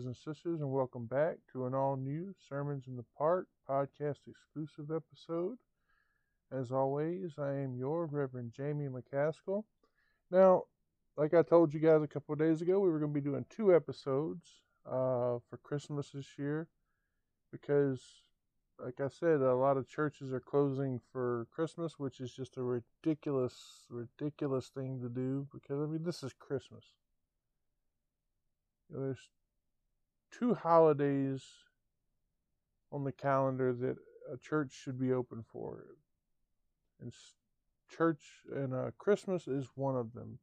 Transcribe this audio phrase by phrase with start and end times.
[0.00, 4.20] brothers and sisters, and welcome back to an all new Sermons in the Park podcast
[4.26, 5.58] exclusive episode.
[6.50, 9.64] As always, I am your Reverend Jamie McCaskill.
[10.30, 10.62] Now,
[11.18, 13.28] like I told you guys a couple of days ago, we were going to be
[13.28, 14.46] doing two episodes
[14.86, 16.66] uh, for Christmas this year
[17.52, 18.00] because,
[18.82, 22.62] like I said, a lot of churches are closing for Christmas, which is just a
[22.62, 26.84] ridiculous, ridiculous thing to do because, I mean, this is Christmas.
[28.88, 29.18] There's
[30.30, 31.42] two holidays
[32.92, 33.96] on the calendar that
[34.32, 35.84] a church should be open for.
[37.00, 37.12] And
[37.90, 38.22] church
[38.54, 40.38] and uh, Christmas is one of them.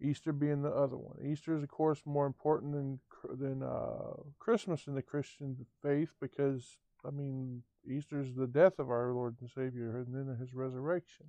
[0.00, 1.16] Easter being the other one.
[1.24, 3.00] Easter is, of course, more important than
[3.38, 8.90] than uh, Christmas in the Christian faith because, I mean, Easter is the death of
[8.90, 11.26] our Lord and Savior, and then His resurrection,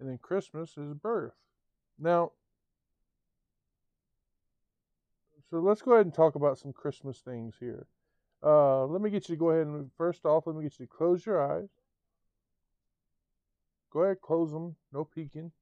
[0.00, 1.36] and then Christmas is birth.
[1.98, 2.32] Now,
[5.52, 7.86] so let's go ahead and talk about some Christmas things here.
[8.42, 10.86] Uh, let me get you to go ahead and first off, let me get you
[10.86, 11.68] to close your eyes.
[13.92, 14.76] Go ahead, close them.
[14.94, 15.52] No peeking.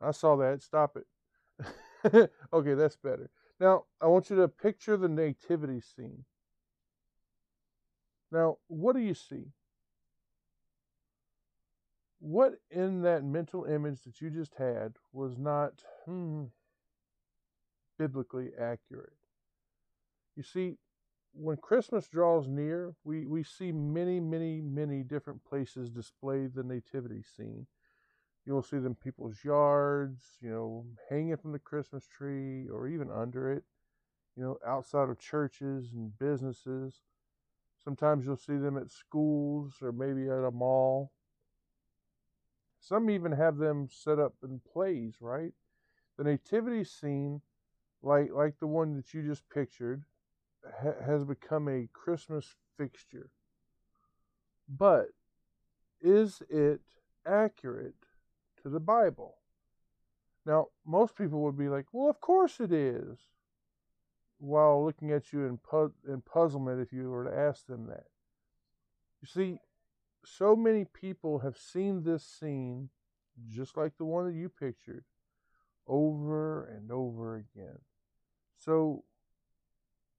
[0.00, 0.60] I saw that.
[0.60, 2.30] Stop it.
[2.52, 3.30] okay, that's better.
[3.60, 6.24] Now, I want you to picture the nativity scene.
[8.32, 9.52] Now, what do you see?
[12.18, 16.46] What in that mental image that you just had was not hmm,
[17.98, 19.12] biblically accurate?
[20.36, 20.76] You see,
[21.32, 27.22] when Christmas draws near, we, we see many, many, many different places display the nativity
[27.36, 27.66] scene.
[28.46, 33.50] You'll see them people's yards, you know, hanging from the Christmas tree or even under
[33.50, 33.64] it,
[34.36, 37.00] you know, outside of churches and businesses.
[37.82, 41.10] Sometimes you'll see them at schools or maybe at a mall.
[42.80, 45.52] Some even have them set up in plays, right?
[46.18, 47.40] The nativity scene,
[48.04, 50.04] like like the one that you just pictured,
[50.82, 53.30] ha- has become a Christmas fixture.
[54.68, 55.08] But
[56.00, 56.80] is it
[57.26, 57.94] accurate
[58.62, 59.36] to the Bible?
[60.46, 63.18] Now, most people would be like, well, of course it is,
[64.38, 68.04] while looking at you in, pu- in puzzlement if you were to ask them that.
[69.22, 69.58] You see,
[70.24, 72.90] so many people have seen this scene,
[73.48, 75.04] just like the one that you pictured,
[75.86, 77.78] over and over again.
[78.58, 79.04] So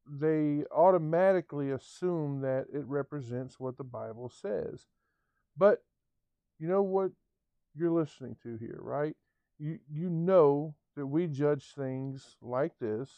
[0.08, 4.86] they automatically assume that it represents what the Bible says.
[5.58, 5.84] But
[6.60, 7.12] you know what
[7.76, 9.16] you're listening to here, right?
[9.58, 13.10] You you know that we judge things like this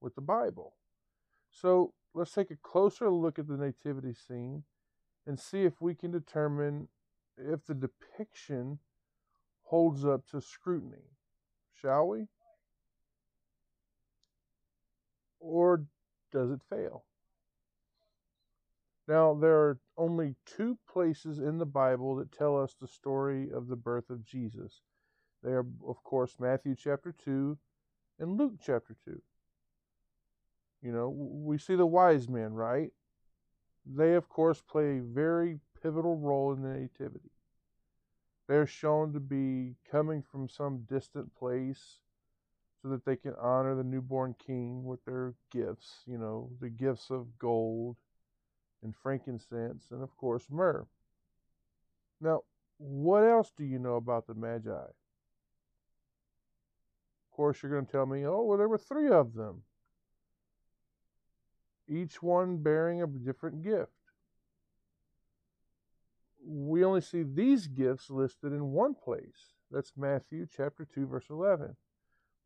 [0.00, 0.74] with the Bible.
[1.50, 4.64] So let's take a closer look at the nativity scene
[5.26, 6.88] and see if we can determine
[7.38, 8.78] if the depiction
[9.64, 11.10] holds up to scrutiny.
[11.72, 12.26] Shall we?
[15.42, 15.84] Or
[16.30, 17.04] does it fail?
[19.08, 23.66] Now, there are only two places in the Bible that tell us the story of
[23.66, 24.80] the birth of Jesus.
[25.42, 27.58] They are, of course, Matthew chapter 2
[28.20, 29.20] and Luke chapter 2.
[30.82, 32.90] You know, we see the wise men, right?
[33.84, 37.30] They, of course, play a very pivotal role in the Nativity.
[38.48, 41.98] They're shown to be coming from some distant place
[42.82, 47.10] so that they can honor the newborn king with their gifts, you know, the gifts
[47.10, 47.96] of gold
[48.82, 50.84] and frankincense and, of course, myrrh.
[52.20, 52.40] Now,
[52.78, 54.70] what else do you know about the Magi?
[54.70, 54.90] Of
[57.30, 59.62] course, you're going to tell me, oh, well, there were three of them,
[61.88, 63.92] each one bearing a different gift.
[66.44, 69.54] We only see these gifts listed in one place.
[69.70, 71.76] That's Matthew chapter 2, verse 11.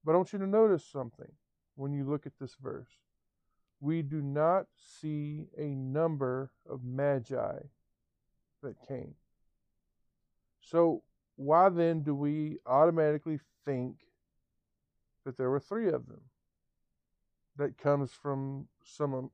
[0.07, 1.33] But I want you to notice something
[1.75, 2.87] when you look at this verse.
[3.81, 4.67] We do not
[5.01, 7.59] see a number of magi
[8.63, 9.17] that came.
[10.61, 11.03] So,
[11.35, 13.97] why then do we automatically think
[15.25, 16.23] that there were three of them?
[17.57, 19.31] That comes from some.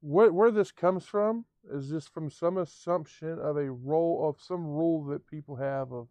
[0.00, 4.66] Where, where this comes from is this from some assumption of a role of some
[4.66, 6.08] rule that people have of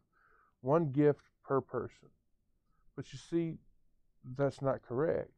[0.61, 2.09] one gift per person.
[2.95, 3.59] But you see,
[4.35, 5.31] that's not correct.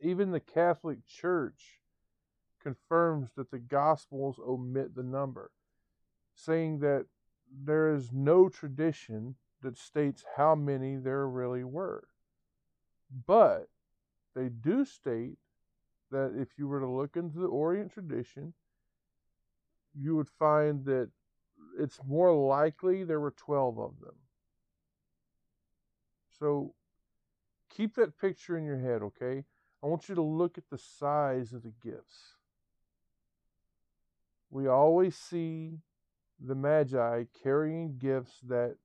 [0.00, 1.80] Even the Catholic Church
[2.62, 5.50] confirms that the Gospels omit the number,
[6.34, 7.06] saying that
[7.52, 12.08] there is no tradition that states how many there really were.
[13.26, 13.68] But
[14.34, 15.38] they do state
[16.10, 18.54] that if you were to look into the Orient tradition,
[19.98, 21.10] you would find that
[21.78, 24.14] it's more likely there were 12 of them.
[26.38, 26.74] So,
[27.74, 29.44] keep that picture in your head, okay?
[29.82, 32.36] I want you to look at the size of the gifts.
[34.50, 35.78] We always see
[36.40, 38.76] the Magi carrying gifts that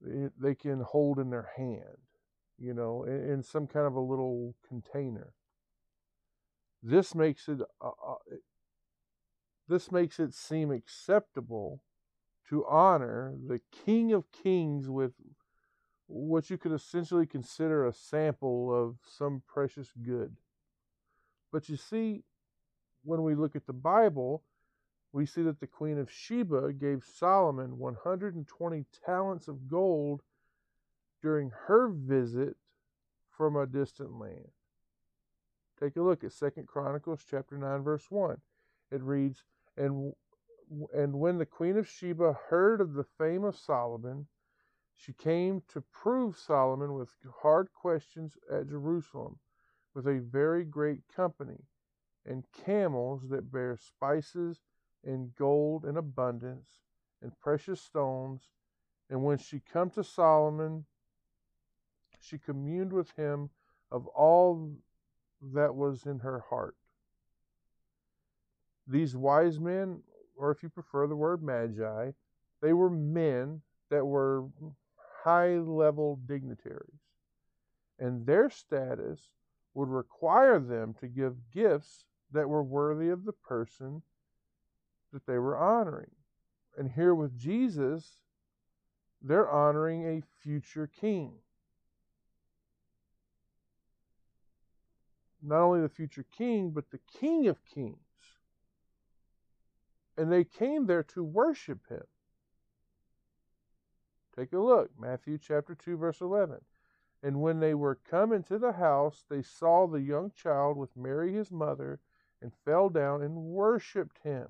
[0.00, 1.98] they can hold in their hand,
[2.58, 5.32] you know, in, some kind of a little container.
[6.82, 8.14] This makes it uh, uh
[9.68, 11.82] this makes it seem acceptable
[12.48, 15.12] to honor the King of Kings with
[16.08, 20.34] what you could essentially consider a sample of some precious good.
[21.52, 22.24] But you see,
[23.04, 24.42] when we look at the Bible,
[25.12, 30.22] we see that the Queen of Sheba gave Solomon 120 talents of gold
[31.22, 32.56] during her visit
[33.36, 34.48] from a distant land.
[35.80, 38.40] Take a look at Second Chronicles chapter 9 verse 1.
[38.90, 39.44] It reads,
[39.76, 40.14] "And
[40.92, 44.26] and when the Queen of Sheba heard of the fame of Solomon,
[44.98, 47.10] she came to prove Solomon with
[47.42, 49.38] hard questions at Jerusalem
[49.94, 51.62] with a very great company
[52.26, 54.60] and camels that bear spices
[55.04, 56.80] and gold in abundance,
[57.22, 58.48] and precious stones.
[59.08, 60.84] And when she come to Solomon,
[62.20, 63.50] she communed with him
[63.90, 64.76] of all
[65.40, 66.74] that was in her heart.
[68.86, 70.02] These wise men,
[70.36, 72.10] or if you prefer the word magi,
[72.60, 74.46] they were men that were
[75.28, 77.02] high level dignitaries.
[77.98, 79.20] And their status
[79.74, 84.02] would require them to give gifts that were worthy of the person
[85.12, 86.10] that they were honoring.
[86.78, 88.16] And here with Jesus,
[89.20, 91.32] they're honoring a future king.
[95.42, 97.98] Not only the future king, but the king of kings.
[100.16, 102.04] And they came there to worship him.
[104.38, 106.60] Take a look, Matthew chapter 2, verse 11.
[107.24, 111.32] And when they were come into the house, they saw the young child with Mary
[111.32, 111.98] his mother,
[112.40, 114.46] and fell down and worshipped him.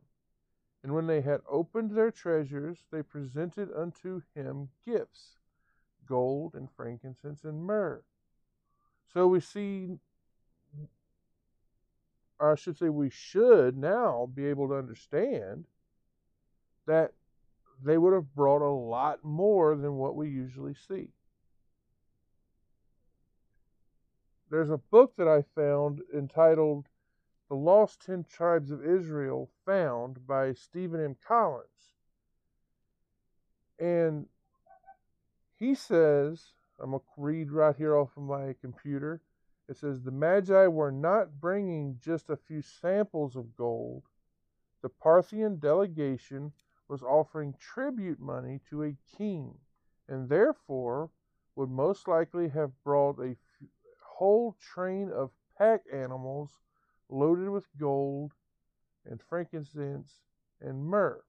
[0.83, 5.39] And when they had opened their treasures, they presented unto him gifts
[6.07, 8.03] gold and frankincense and myrrh.
[9.13, 9.99] So we see,
[12.39, 15.65] or I should say, we should now be able to understand
[16.87, 17.13] that
[17.83, 21.09] they would have brought a lot more than what we usually see.
[24.51, 26.87] There's a book that I found entitled
[27.49, 31.17] the Lost Ten Tribes of Israel Found by Steven M.
[31.27, 31.95] Collins.
[33.79, 34.27] And
[35.59, 39.21] he says, I'm going to read right here off of my computer.
[39.69, 44.05] It says, The Magi were not bringing just a few samples of gold.
[44.83, 46.53] The Parthian delegation
[46.89, 49.55] was offering tribute money to a king,
[50.09, 51.11] and therefore
[51.55, 53.37] would most likely have brought a
[54.03, 56.61] whole train of pack animals
[57.09, 58.33] loaded with gold
[59.05, 60.21] and frankincense
[60.61, 61.23] and myrrh.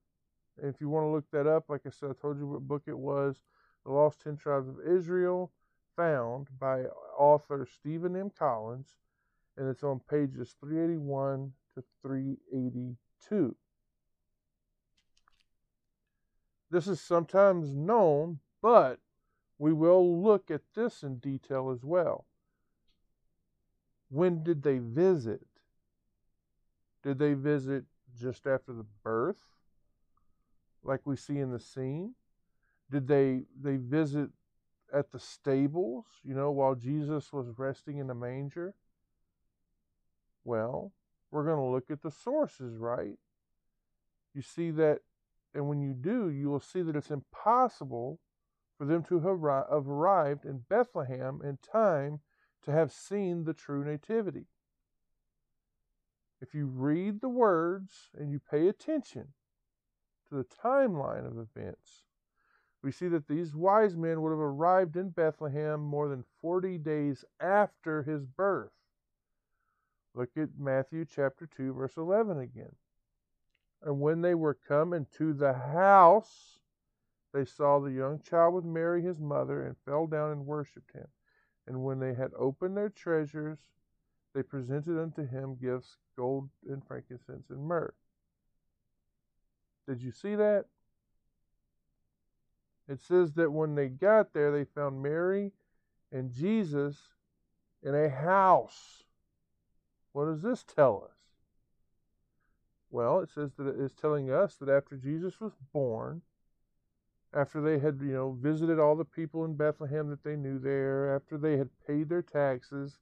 [0.58, 2.68] And if you want to look that up, like I said, I told you what
[2.68, 3.36] book it was
[3.84, 5.52] The Lost Ten Tribes of Israel,
[5.96, 6.84] found by
[7.18, 8.30] author Steven M.
[8.38, 8.96] Collins,
[9.56, 13.56] and it's on pages 381 to 382.
[16.70, 19.00] This is sometimes known, but
[19.58, 22.26] we will look at this in detail as well.
[24.08, 25.46] When did they visit?
[27.02, 27.84] Did they visit
[28.18, 29.36] just after the birth,
[30.82, 32.14] like we see in the scene?
[32.90, 34.30] Did they they visit
[34.92, 38.74] at the stables, you know, while Jesus was resting in the manger?
[40.44, 40.92] Well,
[41.30, 43.18] we're going to look at the sources, right?
[44.34, 45.00] You see that,
[45.54, 48.20] and when you do, you will see that it's impossible
[48.78, 52.20] for them to have arrived in Bethlehem in time
[52.62, 54.46] to have seen the true nativity
[56.40, 59.28] if you read the words and you pay attention
[60.28, 62.02] to the timeline of events,
[62.82, 67.24] we see that these wise men would have arrived in Bethlehem more than 40 days
[67.40, 68.72] after his birth.
[70.14, 72.74] Look at Matthew chapter 2, verse 11 again.
[73.82, 76.58] And when they were come into the house,
[77.32, 81.06] they saw the young child with Mary his mother, and fell down and worshipped him.
[81.66, 83.58] And when they had opened their treasures,
[84.34, 87.94] they presented unto him gifts, gold and frankincense and myrrh.
[89.88, 90.66] Did you see that?
[92.88, 95.52] It says that when they got there, they found Mary
[96.12, 96.96] and Jesus
[97.82, 99.04] in a house.
[100.12, 101.19] What does this tell us?
[102.90, 106.22] Well, it says that it's telling us that after Jesus was born,
[107.32, 111.14] after they had, you know, visited all the people in Bethlehem that they knew there,
[111.14, 112.98] after they had paid their taxes,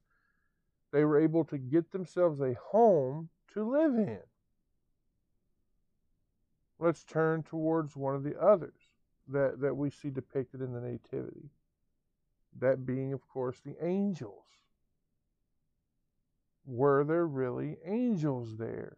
[0.91, 4.19] they were able to get themselves a home to live in.
[6.77, 8.79] Let's turn towards one of the others
[9.27, 11.49] that, that we see depicted in the Nativity.
[12.59, 14.45] That being, of course, the angels.
[16.65, 18.97] Were there really angels there?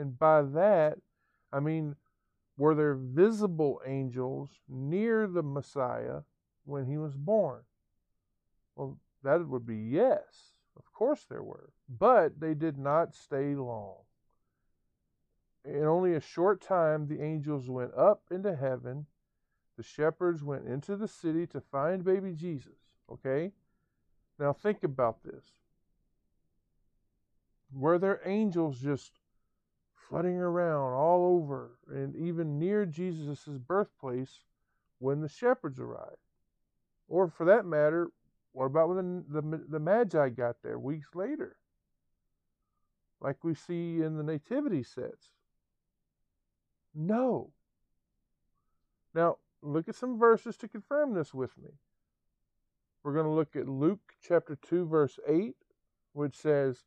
[0.00, 0.96] And by that,
[1.52, 1.94] I mean,
[2.56, 6.22] were there visible angels near the Messiah
[6.64, 7.60] when he was born?
[8.76, 10.54] Well, that would be yes.
[10.74, 11.68] Of course there were.
[11.86, 13.96] But they did not stay long.
[15.66, 19.04] In only a short time, the angels went up into heaven.
[19.76, 22.78] The shepherds went into the city to find baby Jesus.
[23.12, 23.52] Okay?
[24.38, 25.44] Now think about this.
[27.70, 29.19] Were there angels just
[30.10, 34.40] flooding around all over and even near Jesus' birthplace
[34.98, 36.16] when the shepherds arrived.
[37.08, 38.10] Or for that matter,
[38.52, 41.56] what about when the, the, the Magi got there weeks later?
[43.20, 45.28] Like we see in the nativity sets.
[46.92, 47.52] No.
[49.14, 51.70] Now, look at some verses to confirm this with me.
[53.04, 55.54] We're going to look at Luke chapter 2, verse 8,
[56.12, 56.84] which says,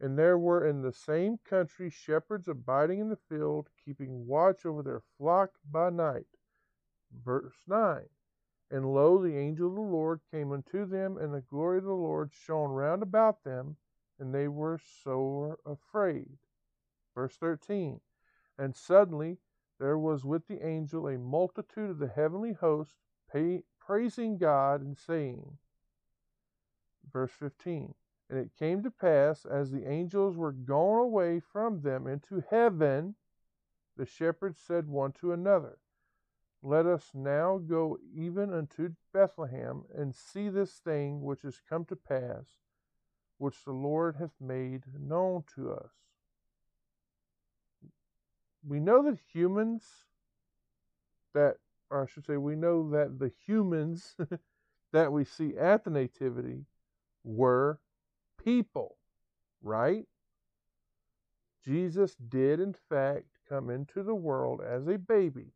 [0.00, 4.82] and there were in the same country shepherds abiding in the field, keeping watch over
[4.82, 6.26] their flock by night.
[7.24, 8.08] Verse 9
[8.70, 11.92] And lo, the angel of the Lord came unto them, and the glory of the
[11.92, 13.76] Lord shone round about them,
[14.18, 16.38] and they were sore afraid.
[17.14, 18.00] Verse 13
[18.58, 19.38] And suddenly
[19.78, 22.96] there was with the angel a multitude of the heavenly host,
[23.78, 25.58] praising God and saying,
[27.12, 27.94] Verse 15
[28.30, 33.14] and it came to pass, as the angels were gone away from them into heaven,
[33.96, 35.78] the shepherds said one to another,
[36.62, 41.96] Let us now go even unto Bethlehem, and see this thing which is come to
[41.96, 42.46] pass,
[43.38, 45.92] which the Lord hath made known to us.
[48.66, 49.84] We know that humans,
[51.34, 51.58] that,
[51.90, 54.16] or I should say, we know that the humans
[54.92, 56.64] that we see at the Nativity
[57.22, 57.78] were
[58.44, 58.96] people,
[59.62, 60.04] right?
[61.64, 65.46] Jesus did, in fact, come into the world as a baby,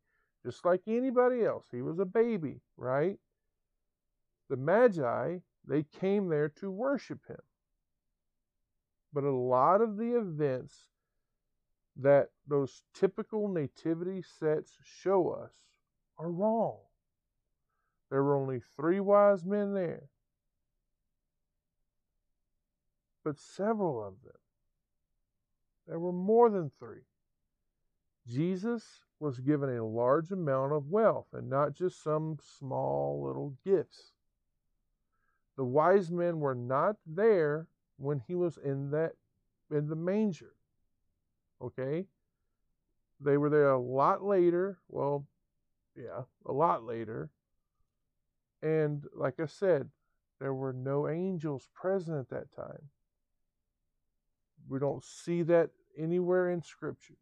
[0.44, 1.66] just like anybody else.
[1.70, 3.18] He was a baby, right?
[4.48, 7.40] The Magi, they came there to worship him.
[9.12, 10.74] But a lot of the events
[11.96, 15.50] that those typical nativity sets show us
[16.18, 16.78] are wrong.
[18.10, 20.04] There were only three wise men there.
[23.28, 24.32] But several of them.
[25.86, 27.02] There were more than three.
[28.26, 34.12] Jesus was given a large amount of wealth and not just some small little gifts.
[35.58, 37.66] The wise men were not there
[37.98, 39.12] when he was in that
[39.70, 40.54] in the manger.
[41.60, 42.06] Okay?
[43.20, 44.78] They were there a lot later.
[44.88, 45.26] Well,
[45.94, 47.28] yeah, a lot later.
[48.62, 49.90] And like I said,
[50.40, 52.88] there were no angels present at that time.
[54.68, 57.16] We don't see that anywhere in Scripture.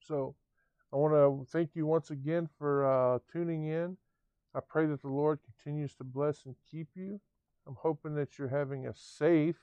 [0.00, 0.34] So
[0.92, 3.96] I want to thank you once again for uh, tuning in.
[4.54, 7.20] I pray that the Lord continues to bless and keep you.
[7.66, 9.60] I'm hoping that you're having a safe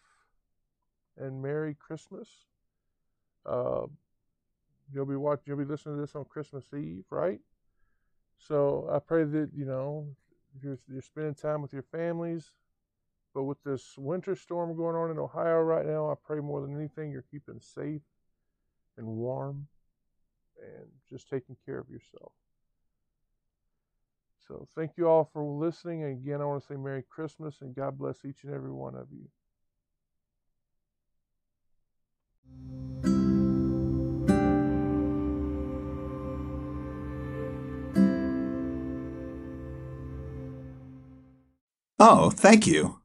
[1.18, 2.28] and Merry Christmas.
[3.46, 3.86] Uh,
[4.92, 7.40] you'll be watching, you'll be listening to this on Christmas Eve, right?
[8.38, 10.08] So I pray that you know
[10.62, 12.52] you're, you're spending time with your families,
[13.34, 16.76] but with this winter storm going on in Ohio right now, I pray more than
[16.76, 18.02] anything you're keeping safe
[18.98, 19.68] and warm
[20.62, 22.34] and just taking care of yourself.
[24.48, 26.04] So thank you all for listening.
[26.04, 28.96] And again, I want to say Merry Christmas and God bless each and every one
[28.96, 29.28] of you.
[42.00, 43.01] Oh, thank you.